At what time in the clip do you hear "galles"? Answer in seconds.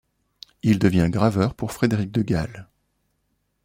2.23-2.67